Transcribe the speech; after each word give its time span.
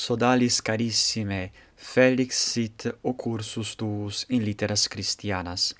sodalis 0.00 0.62
carissime 0.62 1.50
felix 1.74 2.30
sit 2.52 2.86
occursus 3.02 3.74
tuus 3.76 4.24
in 4.28 4.44
litteras 4.44 4.88
Christianas. 4.88 5.74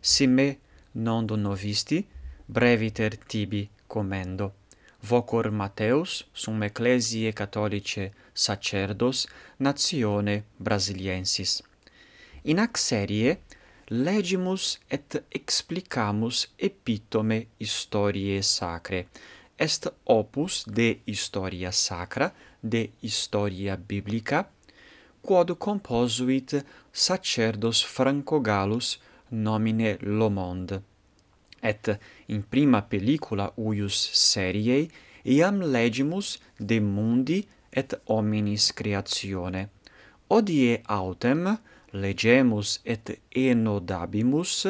Si 0.00 0.26
me 0.26 0.58
non 0.92 1.26
novisti 1.26 2.06
breviter 2.46 3.16
tibi 3.16 3.68
commendo. 3.86 4.52
Vocor 5.00 5.50
mateus 5.50 6.24
sum 6.32 6.62
ecclesiae 6.62 7.32
catholicae 7.32 8.12
sacerdos 8.32 9.26
natione 9.58 10.36
brasiliensis. 10.56 11.62
In 12.44 12.58
ac 12.58 12.78
serie 12.78 13.40
legimus 13.88 14.78
et 14.88 15.24
explicamus 15.28 16.46
epitome 16.56 17.38
historiae 17.58 18.40
sacrae 18.42 19.06
est 19.56 19.92
opus 20.04 20.64
de 20.66 21.00
historia 21.06 21.70
sacra 21.70 22.32
de 22.64 22.90
historia 23.02 23.76
biblica, 23.76 24.48
quod 25.20 25.54
composuit 25.58 26.64
sacerdos 26.92 27.82
Francogallus 27.84 28.98
nomine 29.30 29.98
Lomond. 30.00 30.82
Et 31.62 31.98
in 32.28 32.42
prima 32.42 32.82
pellicula 32.82 33.52
uius 33.56 34.10
seriei 34.12 34.88
iam 35.24 35.60
legimus 35.60 36.38
de 36.58 36.80
mundi 36.80 37.44
et 37.72 37.94
hominis 38.06 38.72
creatione. 38.72 39.68
Odie 40.28 40.82
autem 40.88 41.56
legemus 41.92 42.80
et 42.84 43.18
enodabimus 43.30 44.66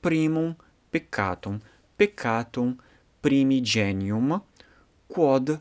primum 0.00 0.54
peccatum, 0.90 1.60
peccatum 1.96 2.76
primigenium, 3.22 4.40
quod 5.08 5.58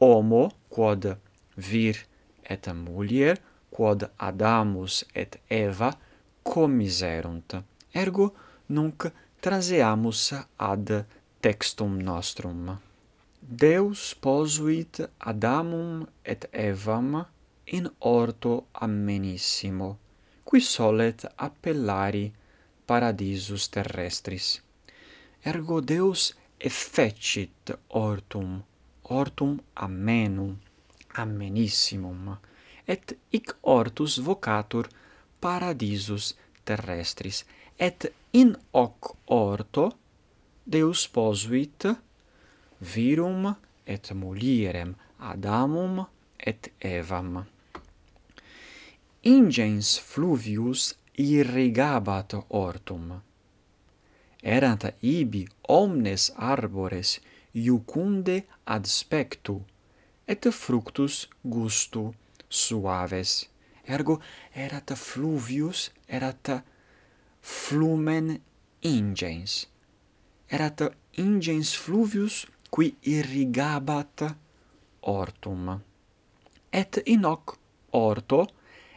homo 0.00 0.44
quod 0.68 1.16
vir 1.56 1.96
et 2.42 2.68
mulier 2.84 3.36
quod 3.70 4.10
Adamus 4.18 5.04
et 5.14 5.40
Eva 5.50 5.90
commiserunt. 6.42 7.56
Ergo 7.92 8.26
nunc 8.68 9.10
traseamus 9.40 10.32
ad 10.56 11.04
textum 11.40 11.98
nostrum. 12.10 12.78
Deus 13.40 14.14
posuit 14.14 15.00
Adamum 15.18 16.06
et 16.24 16.48
Evam 16.52 17.24
in 17.66 17.90
orto 17.98 18.66
amenissimo 18.72 19.98
qui 20.44 20.60
solet 20.60 21.26
appellari 21.36 22.32
paradisus 22.86 23.68
terrestris. 23.68 24.62
Ergo 25.44 25.80
Deus 25.80 26.34
effecit 26.58 27.76
hortum 27.88 28.62
hortum 29.10 29.58
amenum, 29.74 30.56
amenissimum, 31.22 32.36
et 32.86 33.16
hic 33.32 33.54
hortus 33.62 34.18
vocatur 34.26 34.88
paradisus 35.40 36.34
terrestris 36.64 37.44
et 37.78 38.06
in 38.32 38.56
hoc 38.72 39.16
orto 39.26 39.90
Deus 40.72 41.06
posuit 41.08 41.86
virum 42.94 43.54
et 43.86 44.12
mulierem 44.12 44.94
Adamum 45.18 46.04
et 46.38 46.72
Evam. 46.80 47.44
Ingens 49.24 49.98
fluvius 49.98 50.94
irrigabat 51.16 52.36
hortum 52.50 53.18
erant 54.42 54.84
ibi 55.02 55.46
omnes 55.68 56.30
arbores 56.36 57.18
iucunde 57.66 58.36
ad 58.64 58.84
spectu, 58.86 59.56
et 60.26 60.48
fructus 60.52 61.28
gustu 61.42 62.12
suaves. 62.48 63.48
Ergo 63.84 64.20
erat 64.54 64.92
fluvius, 64.96 65.90
erat 66.06 66.50
flumen 67.40 68.36
ingens. 68.80 69.66
Erat 70.48 70.82
ingens 71.16 71.76
fluvius 71.76 72.46
qui 72.70 72.94
irrigabat 73.02 74.22
hortum. 75.00 75.80
Et 76.70 77.00
in 77.06 77.24
hoc 77.24 77.56
orto 77.90 78.46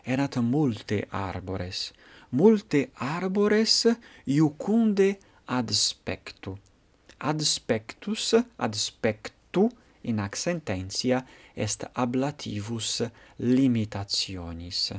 erat 0.04 0.36
multe 0.44 1.06
arbores, 1.10 1.94
multe 2.30 2.90
arbores 2.94 3.86
iucunde 4.26 5.18
ad 5.46 5.72
spectu 5.72 6.58
adspectus, 7.22 8.34
adspectu, 8.56 9.70
in 10.02 10.20
accententia 10.20 11.26
est 11.54 11.90
ablativus 11.94 13.04
limitationis. 13.36 14.92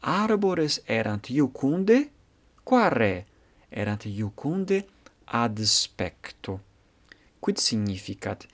Arbores 0.00 0.82
erant 0.86 1.28
iucunde, 1.28 2.10
quare 2.64 3.26
erant 3.68 4.04
iucunde 4.04 4.86
ad 5.24 5.58
spectu. 5.62 6.58
Quid 7.38 7.56
significat? 7.58 8.46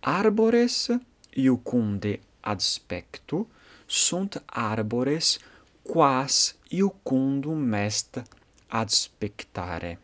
Arbores 0.00 0.90
iucunde 1.30 2.20
ad 2.40 2.60
spectu 2.60 3.46
sunt 3.86 4.42
arbores 4.46 5.38
quas 5.82 6.54
iucundum 6.68 7.72
est 7.74 8.22
ad 8.68 8.88
spectare. 8.88 9.98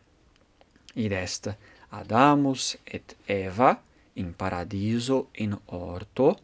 Id 0.93 1.11
est 1.11 1.55
Adamus 1.91 2.77
et 2.83 3.15
Eva 3.25 3.81
in 4.13 4.33
paradiso 4.33 5.27
in 5.43 5.57
orto 5.65 6.39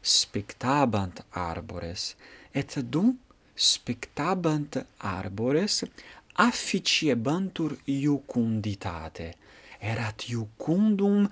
spectabant 0.00 1.24
arbores 1.30 2.14
et 2.50 2.80
dum 2.80 3.18
spectabant 3.54 4.86
arbores 4.98 5.84
afficiebantur 6.34 7.76
iucunditate 7.86 9.34
erat 9.78 10.28
iucundum 10.28 11.28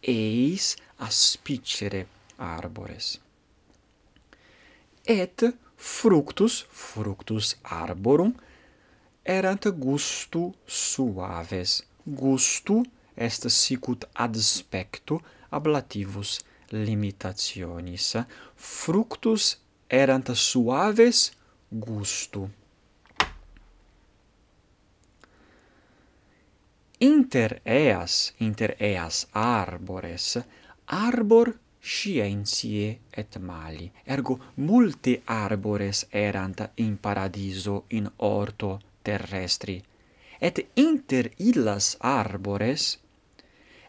eis 0.00 0.76
aspicere 0.98 2.06
arbores. 2.36 3.18
Et 5.04 5.44
fructus 5.76 6.64
fructus 6.70 7.56
arborum 7.62 8.32
erant 9.24 9.68
gustu 9.84 10.52
suaves 10.66 11.82
gustu 12.04 12.84
est 13.16 13.48
sicut 13.48 14.04
ad 14.14 14.36
spectu 14.36 15.20
ablativus 15.50 16.40
limitationis. 16.70 18.16
Fructus 18.56 19.56
erant 19.88 20.34
suaves 20.34 21.32
gustu. 21.70 22.48
Inter 26.98 27.60
eas 27.64 28.32
inter 28.38 28.74
eas 28.80 29.26
arbores 29.32 30.38
arbor 30.86 31.58
scientiae 31.80 32.98
et 33.10 33.38
mali. 33.38 33.92
Ergo 34.04 34.38
multi 34.56 35.20
arbores 35.26 36.06
erant 36.10 36.70
in 36.76 36.96
paradiso 36.98 37.84
in 37.88 38.10
orto 38.16 38.80
terrestri. 39.02 39.82
Et 40.40 40.70
inter 40.74 41.30
illas 41.38 41.96
arbores 42.00 42.98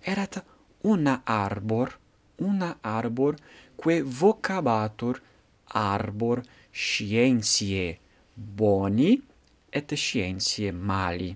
erat 0.08 0.40
una 0.84 1.22
arbor, 1.26 1.98
una 2.38 2.78
arbor, 2.82 3.36
que 3.78 4.02
vocabatur 4.02 5.22
arbor 5.68 6.42
scientiae 6.72 8.00
boni 8.34 9.12
et 9.70 9.94
scientiae 9.94 10.72
mali. 10.72 11.36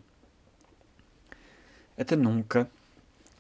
Et 1.98 2.12
nunc 2.16 2.58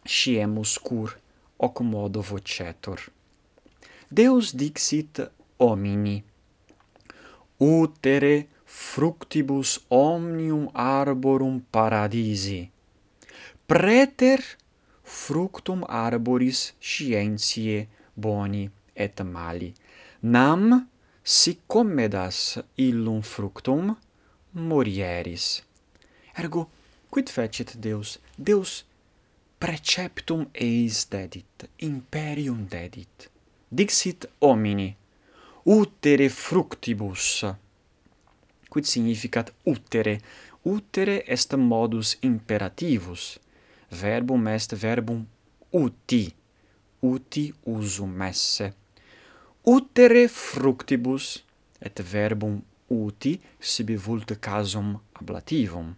sciemus 0.06 0.78
cur 0.86 1.16
hoc 1.58 1.81
modo 1.81 2.22
vocetur. 2.22 3.00
Deus 4.12 4.52
dixit 4.59 5.22
homini, 5.58 6.18
utere 7.58 8.47
fructibus 8.66 9.78
omnium 9.90 10.67
arborum 10.73 11.61
paradisi, 11.72 12.66
preter 13.67 14.44
fructum 15.11 15.84
arboris 15.87 16.73
scientiae 16.79 17.87
boni 18.16 18.69
et 18.96 19.22
mali. 19.22 19.73
Nam 20.22 20.87
si 21.23 21.59
commedas 21.67 22.59
illum 22.78 23.22
fructum 23.22 23.96
morieris. 24.52 25.63
Ergo 26.37 26.69
quid 27.09 27.29
fecit 27.29 27.75
deus? 27.84 28.19
Deus 28.37 28.85
preceptum 29.59 30.47
eis 30.53 31.05
dedit 31.11 31.67
imperium 31.90 32.66
dedit. 32.72 33.29
Dixit 33.69 34.29
homini 34.40 34.90
utere 35.66 36.29
fructibus. 36.29 37.46
Quid 38.72 38.85
significat 38.85 39.52
utere? 39.67 40.19
Utere 40.63 41.23
est 41.28 41.55
modus 41.58 42.17
imperativus 42.22 43.40
verbum 43.91 44.47
est 44.47 44.76
verbum 44.76 45.28
uti, 45.70 46.34
uti 46.99 47.53
usum 47.64 48.22
esse. 48.22 48.73
Utere 49.64 50.28
fructibus, 50.28 51.43
et 51.79 52.02
verbum 52.02 52.61
uti 52.88 53.40
sibi 53.59 53.96
vult 53.96 54.40
casum 54.40 54.99
ablativum. 55.14 55.96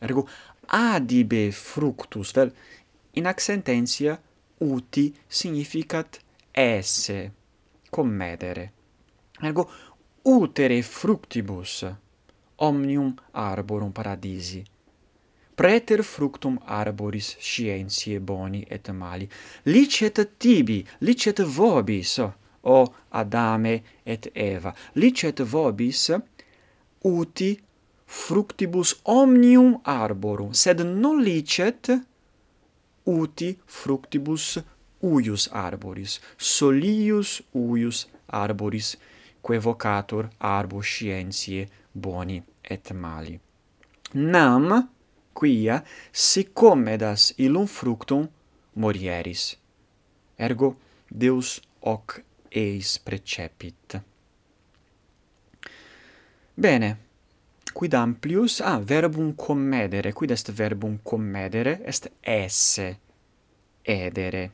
Ergo, 0.00 0.26
adibe 0.66 1.50
fructus, 1.52 2.32
vel, 2.32 2.52
in 3.12 3.26
accententia 3.26 4.18
uti 4.58 5.14
significat 5.26 6.20
esse, 6.50 7.32
commedere. 7.90 8.72
Ergo, 9.42 9.68
utere 10.22 10.82
fructibus 10.82 11.84
omnium 12.60 13.14
arborum 13.32 13.92
paradisi 13.92 14.62
preter 15.60 16.02
fructum 16.02 16.54
arboris 16.64 17.36
scientiae 17.38 18.18
boni 18.18 18.64
et 18.66 18.88
mali. 18.96 19.28
Licet 19.64 20.18
tibi 20.38 20.78
licet 21.00 21.42
vobis 21.56 22.18
o 22.62 22.76
adame 23.10 23.74
et 24.06 24.30
eva 24.32 24.72
licet 24.94 25.42
vobis 25.52 26.04
uti 27.04 27.50
fructibus 28.06 28.94
omnium 29.04 29.74
arborum 29.84 30.54
sed 30.54 30.80
non 30.80 31.20
licet 31.20 31.90
uti 33.04 33.50
fructibus 33.66 34.46
uius 35.02 35.44
arboris 35.52 36.14
solius 36.38 37.42
uius 37.54 38.06
arboris 38.28 38.96
quae 39.42 39.58
vocator 39.58 40.30
arbo 40.38 40.80
scientiae 40.80 41.68
boni 41.92 42.40
et 42.62 42.92
mali. 42.92 43.38
Nam 44.14 44.88
quia 45.40 45.82
si 46.12 46.44
comedas 46.52 47.32
illum 47.38 47.66
fructum 47.66 48.28
morieris. 48.74 49.56
Ergo 50.36 50.76
Deus 51.08 51.60
hoc 51.80 52.20
eis 52.50 52.98
precepit. 52.98 53.96
Bene, 56.54 56.96
quid 57.72 57.94
amplius, 57.94 58.60
ah, 58.60 58.78
verbum 58.84 59.32
commedere, 59.34 60.12
quid 60.12 60.30
est 60.30 60.50
verbum 60.52 60.98
commedere? 61.02 61.80
Est 61.84 62.10
esse, 62.20 62.98
edere. 63.82 64.50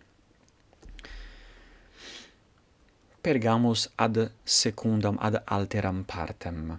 Pergamus 3.21 3.89
ad 3.97 4.31
secundam, 4.45 5.19
ad 5.19 5.43
alteram 5.47 6.05
partem. 6.07 6.79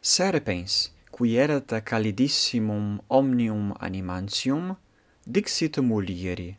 Serpens, 0.00 0.95
quierata 1.16 1.80
calidissimum 1.80 3.00
omnium 3.08 3.72
animantium 3.80 4.76
dixit 5.24 5.78
mulieri. 5.78 6.54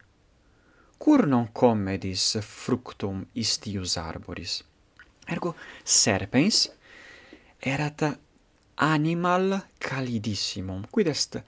Cur 0.98 1.28
non 1.28 1.52
comedis 1.54 2.40
fructum 2.42 3.24
istius 3.36 3.98
arboris? 3.98 4.64
Ergo 5.30 5.54
serpens 5.84 6.72
erat 7.60 8.02
animal 8.78 9.62
calidissimum. 9.78 10.88
Quid 10.90 11.08
est 11.08 11.44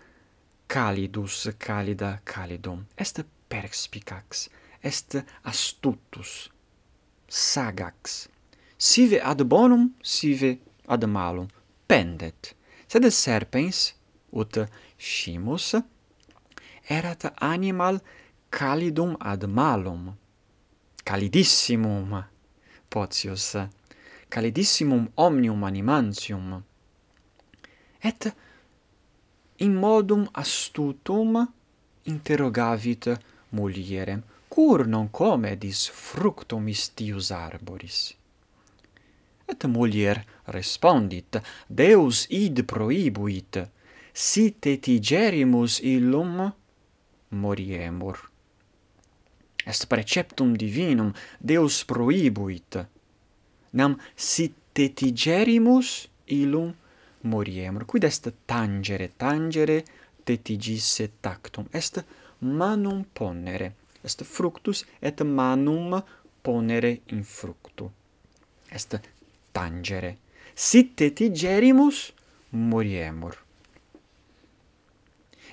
calidus 0.67 1.49
calida 1.57 2.21
calidum? 2.23 2.85
Est 2.95 3.25
perspicax 3.49 4.49
est 4.83 5.25
astutus 5.43 6.51
sagax. 7.27 8.29
Sive 8.77 9.19
ad 9.19 9.41
bonum 9.47 9.95
sive 10.03 10.59
ad 10.87 11.03
malum. 11.05 11.47
Pendet 11.87 12.58
sed 12.89 13.05
serpens 13.23 13.93
ut 14.39 14.53
scimus 14.97 15.67
erat 16.97 17.21
animal 17.53 18.01
calidum 18.49 19.15
ad 19.19 19.43
malum 19.57 20.03
calidissimum 21.05 22.23
potius 22.89 23.47
calidissimum 24.29 25.03
omnium 25.15 25.63
animantium 25.63 26.63
et 28.09 28.33
in 29.57 29.73
modum 29.75 30.27
astutum 30.33 31.47
interrogavit 32.05 33.05
mulierem 33.51 34.21
cur 34.49 34.87
non 34.87 35.09
comedis 35.11 35.89
fructum 35.89 36.67
istius 36.67 37.31
arboris? 37.31 38.18
Et 39.49 39.65
mulier 39.67 40.21
respondit, 40.45 41.41
Deus 41.67 42.27
id 42.29 42.63
proibuit, 42.63 43.57
si 44.13 44.51
te 44.59 44.75
tigerimus 44.77 45.79
illum 45.81 46.51
moriemur. 47.31 48.29
Est 49.65 49.87
preceptum 49.89 50.55
divinum, 50.57 51.13
Deus 51.39 51.83
proibuit, 51.85 52.77
nam 53.73 53.97
si 54.15 54.53
te 54.73 54.89
tigerimus 54.93 56.07
illum 56.27 56.73
moriemur. 57.23 57.85
Quid 57.85 58.03
est 58.03 58.31
tangere, 58.45 59.11
tangere 59.17 59.83
tetigisse 60.25 61.09
tactum, 61.21 61.65
est 61.73 62.03
manum 62.41 63.03
ponere, 63.13 63.73
est 64.03 64.23
fructus 64.23 64.85
et 65.01 65.23
manum 65.23 66.03
ponere 66.41 66.99
in 67.11 67.23
fructu. 67.23 67.89
Est 68.69 68.99
tangere. 69.59 70.17
Sitte 70.55 71.11
tigerimus 71.13 72.13
moriemur. 72.49 73.35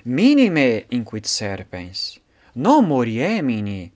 Minime 0.03 0.85
inquit 0.89 1.25
serpens, 1.27 2.19
non 2.55 2.87
moriemini, 2.87 3.91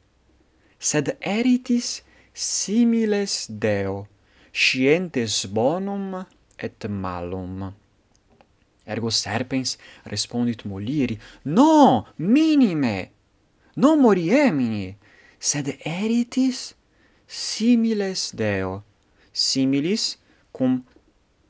sed 0.79 1.15
eritis 1.19 2.01
similes 2.33 3.45
Deo, 3.47 4.07
scientes 4.51 5.45
bonum 5.47 6.25
et 6.57 6.87
malum. 6.87 7.71
Ergo 8.83 9.09
serpens 9.09 9.77
respondit 10.03 10.65
moliri, 10.65 11.15
no, 11.43 12.07
minime, 12.17 13.11
non 13.75 13.99
moriemini, 14.03 14.97
sed 15.39 15.77
eritis 15.87 16.73
similes 17.27 18.31
Deo, 18.35 18.81
similis 19.31 20.17
cum 20.51 20.85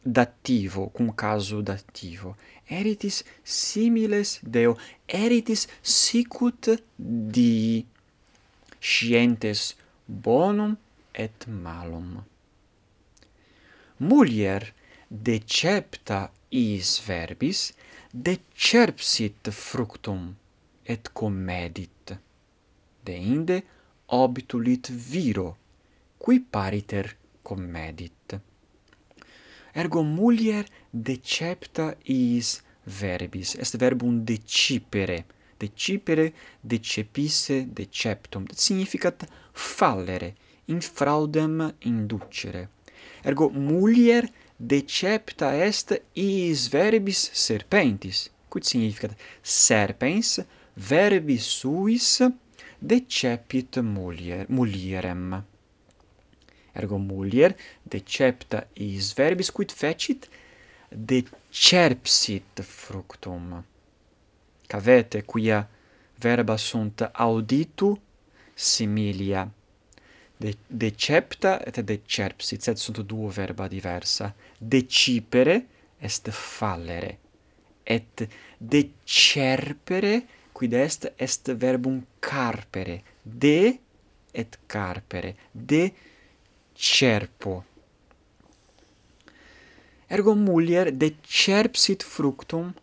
dativo, 0.01 0.89
cum 0.93 1.11
casu 1.11 1.61
dativo. 1.61 2.35
Eritis 2.67 3.23
similes 3.43 4.39
Deo, 4.41 4.77
eritis 5.07 5.67
sicut 5.81 6.69
Dii, 6.97 7.85
scientes 8.79 9.75
bonum 10.05 10.77
et 11.11 11.45
malum. 11.47 12.23
Mulier 13.97 14.73
decepta 15.07 16.31
is 16.49 16.99
verbis, 16.99 17.73
decerpsit 18.11 19.51
fructum 19.51 20.35
et 20.85 21.11
comedit. 21.13 22.17
Deinde 23.03 23.63
obtulit 24.07 24.87
viro, 24.87 25.57
qui 26.17 26.39
pariter 26.39 27.15
commedit. 27.51 28.39
Ergo 29.73 30.03
mulier 30.03 30.65
decepta 30.89 31.95
is 32.03 32.61
verbis, 32.83 33.55
est 33.55 33.77
verbum 33.77 34.23
decipere, 34.23 35.25
decipere, 35.57 36.33
decepisse, 36.61 37.67
deceptum, 37.77 38.45
significat 38.53 39.27
fallere, 39.51 40.33
in 40.65 40.79
fraudem 40.81 41.73
inducere. 41.79 42.69
Ergo 43.23 43.49
mulier 43.49 44.29
decepta 44.57 45.53
est 45.67 45.95
is 46.13 46.67
verbis 46.71 47.29
serpentis, 47.33 48.29
quid 48.49 48.63
significat 48.63 49.15
serpens 49.41 50.39
verbis 50.75 51.47
suis 51.59 52.21
decepit 52.79 53.81
mulier, 53.83 54.45
mulierem. 54.49 55.50
Ergo 56.73 56.97
mulier 56.97 57.55
decepta 57.83 58.67
is 58.73 59.13
verbis 59.13 59.49
quid 59.49 59.71
fecit 59.71 60.29
decerpsit 60.89 62.61
fructum. 62.61 63.63
Cavete 64.67 65.23
quia 65.23 65.69
verba 66.15 66.57
sunt 66.57 67.01
auditu 67.11 68.01
similia. 68.53 69.49
De, 70.37 70.55
decepta 70.67 71.61
et 71.63 71.81
decerpsit, 71.81 72.61
sed 72.61 72.77
sunt 72.77 72.99
duo 72.99 73.27
verba 73.27 73.67
diversa. 73.67 74.33
Decipere 74.57 75.67
est 75.99 76.29
fallere, 76.29 77.17
et 77.83 78.27
decerpere 78.57 80.25
quid 80.51 80.73
est 80.73 81.13
est 81.15 81.51
verbum 81.51 82.05
carpere, 82.19 83.03
de 83.21 83.79
et 84.31 84.59
carpere, 84.65 85.35
de 85.51 85.91
cerpo. 86.81 87.63
Ergo 90.07 90.33
mulier 90.35 90.91
decerpsit 90.91 92.03
fructum 92.03 92.73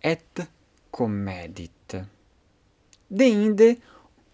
et 0.00 0.46
comedit. 0.90 1.96
Deinde 3.08 3.68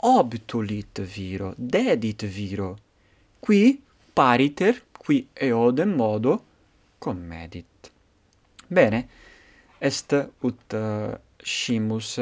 obtulit 0.03 0.99
viro, 0.99 1.55
dedit 1.57 2.25
viro, 2.25 2.77
qui 3.41 3.81
pariter, 4.13 4.83
qui 4.99 5.29
eodem 5.35 5.95
modo 5.95 6.43
commedit. 6.99 7.91
Bene, 8.67 9.09
est 9.79 10.13
ut 10.43 10.75
uh, 10.75 11.15
scimus 11.39 12.19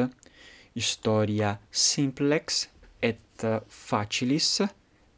historia 0.75 1.59
simplex 1.71 2.69
et 3.01 3.45
eh, 3.45 3.61
facilis 3.69 4.63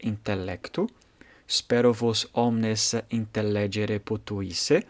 intellectu, 0.03 0.87
spero 1.45 1.93
vos 1.93 2.27
omnes 2.33 2.95
intellegere 3.09 3.99
potuisse. 3.99 4.81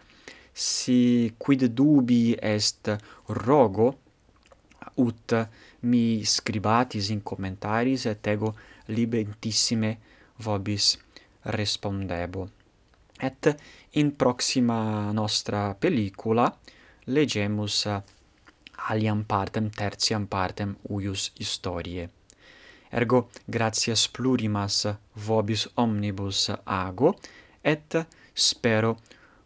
Si 0.52 1.34
quid 1.36 1.66
dubi 1.66 2.34
est 2.40 2.90
rogo 3.26 3.88
ut 4.96 5.34
mi 5.80 6.24
scribatis 6.24 7.10
in 7.10 7.22
commentaris 7.22 8.06
et 8.06 8.26
ego 8.26 8.54
libentissime 8.86 9.98
vobis 10.38 10.96
respondebo. 11.42 12.48
Et 13.20 13.56
in 13.92 14.16
proxima 14.16 15.12
nostra 15.12 15.74
pellicula 15.74 16.48
legemus 17.06 17.86
aliam 18.88 19.24
partem 19.24 19.70
tertiam 19.70 20.26
partem 20.26 20.76
uius 20.88 21.32
historiae 21.38 22.10
Ergo 22.90 23.28
gratias 23.46 24.06
plurimas 24.08 24.86
vobis 25.26 25.66
omnibus 25.76 26.50
ago 26.64 27.16
et 27.62 27.96
spero 28.34 28.96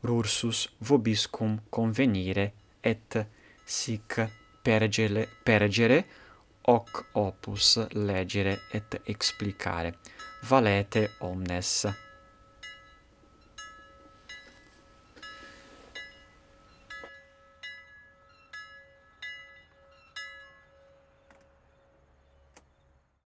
rursus 0.02 0.68
vobiscum 0.80 1.58
convenire 1.70 2.52
et 2.82 3.16
sic 3.64 4.20
pergere 4.62 5.26
pergere 5.44 6.04
hoc 6.68 7.06
opus 7.14 7.78
legere 7.94 8.58
et 8.72 9.00
explicare. 9.06 9.94
Valete 10.42 11.10
omnes. 11.20 12.09